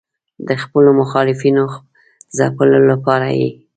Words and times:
د 0.47 0.49
خپلو 0.63 0.89
مخالفینو 1.01 1.65
ځپلو 2.37 2.79
لپاره 2.91 3.27
یې. 3.39 3.49